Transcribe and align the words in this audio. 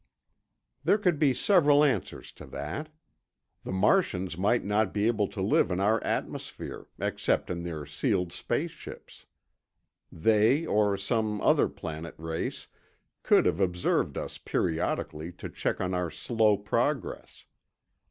There 0.83 0.97
could 0.97 1.19
be 1.19 1.31
several 1.31 1.83
answers 1.83 2.31
to 2.31 2.47
that. 2.47 2.89
The 3.63 3.71
Martians 3.71 4.35
might 4.35 4.65
not 4.65 4.95
be 4.95 5.05
able 5.05 5.27
to 5.27 5.43
live 5.43 5.69
in 5.69 5.79
our 5.79 6.03
atmosphere, 6.03 6.87
except 6.97 7.51
in 7.51 7.61
their 7.61 7.85
sealed 7.85 8.33
space 8.33 8.71
ships. 8.71 9.27
They, 10.11 10.65
or 10.65 10.97
some 10.97 11.39
other 11.41 11.69
planet 11.69 12.15
race, 12.17 12.65
could 13.21 13.45
have 13.45 13.59
observed 13.59 14.17
us 14.17 14.39
periodically 14.39 15.31
to 15.33 15.49
check 15.49 15.79
on 15.79 15.93
our 15.93 16.09
slow 16.09 16.57
progress. 16.57 17.45